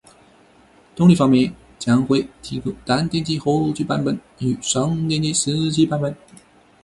[0.95, 6.17] 动力方面，将会提供单电机后驱版本与双电机四驱版本